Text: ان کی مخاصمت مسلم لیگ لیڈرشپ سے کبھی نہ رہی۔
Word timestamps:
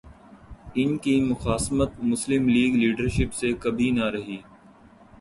ان 0.75 0.97
کی 0.97 1.13
مخاصمت 1.21 1.91
مسلم 2.03 2.47
لیگ 2.49 2.75
لیڈرشپ 2.75 3.33
سے 3.33 3.53
کبھی 3.59 3.91
نہ 3.91 4.05
رہی۔ 4.05 4.37